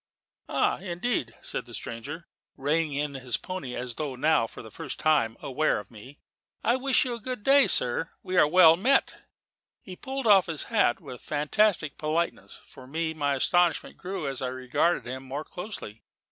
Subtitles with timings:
[0.49, 4.99] "Ah, indeed!" said the stranger, reining in his pony as though now for the first
[4.99, 6.17] time aware of me:
[6.63, 8.09] "I wish you a very good day, sir.
[8.23, 9.13] We are well met."
[9.79, 12.61] He pulled off his hat with a fantastic politeness.
[12.65, 16.01] For me, my astonishment grew as I regarded him more closely.